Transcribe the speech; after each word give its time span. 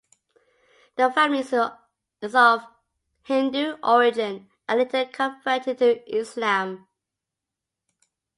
The 0.95 1.11
family 1.11 1.45
is 2.21 2.33
of 2.35 2.67
Hindu 3.25 3.77
origin 3.83 4.49
and 4.67 4.79
later 4.79 5.05
converted 5.05 5.77
to 5.77 6.03
Islam. 6.09 6.87